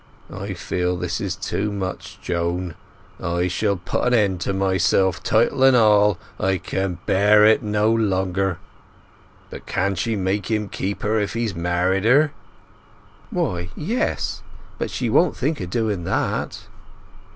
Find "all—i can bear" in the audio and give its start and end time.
5.77-7.45